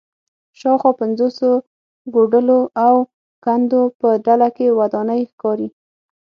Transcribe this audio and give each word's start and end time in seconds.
شاوخوا 0.59 0.91
پنځوسو 1.01 1.49
کوډلو 2.13 2.59
او 2.85 2.95
کندو 3.45 3.81
په 3.99 4.09
ډله 4.25 4.47
کې 4.55 4.75
ودانۍ 4.79 5.21
ښکاري 5.31 5.67